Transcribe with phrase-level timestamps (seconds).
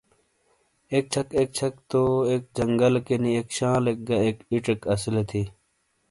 [0.91, 5.43] ایک چھک ایک چھک تو ایک جنگل کینی ایک شالیک گہ ایک ایڇیک اسیلے تھی۔